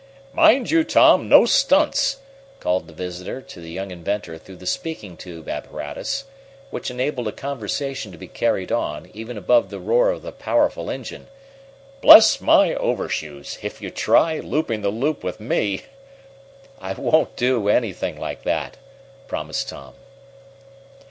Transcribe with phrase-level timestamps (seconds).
[0.33, 2.17] "Mind you, Tom, no stunts!"
[2.59, 6.23] called the visitor to the young inventor through the speaking tube apparatus,
[6.71, 10.89] which enabled a conversation to be carried on, even above the roar of the powerful
[10.89, 11.27] engine.
[12.01, 13.59] "Bless my overshoes!
[13.61, 15.81] if you try, looping the loop with me"
[16.81, 18.77] "I won't do anything like that!"
[19.27, 19.93] promised Tom.